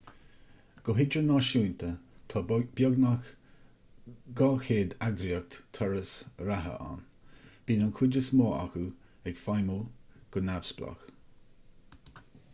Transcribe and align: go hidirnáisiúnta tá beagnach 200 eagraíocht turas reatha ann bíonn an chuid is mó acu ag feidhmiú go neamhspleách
go 0.85 0.93
hidirnáisiúnta 0.99 1.87
tá 2.33 2.39
beagnach 2.77 3.27
200 4.39 4.95
eagraíocht 5.09 5.57
turas 5.79 6.13
reatha 6.47 6.73
ann 6.87 7.03
bíonn 7.67 7.85
an 7.89 7.93
chuid 7.99 8.17
is 8.23 8.29
mó 8.39 8.47
acu 8.61 8.83
ag 9.33 9.37
feidhmiú 9.45 9.77
go 10.37 10.43
neamhspleách 10.49 11.05